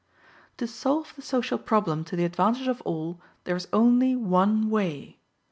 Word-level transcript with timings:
To 0.57 0.65
solve 0.67 1.13
the 1.15 1.21
social 1.21 1.59
problem 1.59 2.03
to 2.05 2.15
the 2.15 2.25
advantage 2.25 2.67
of 2.67 2.81
all, 2.81 3.21
there 3.43 3.55
is 3.55 3.67
only 3.71 4.15
one 4.15 4.67
way. 4.71 5.19